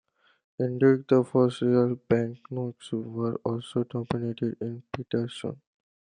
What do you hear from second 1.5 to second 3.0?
riel banknotes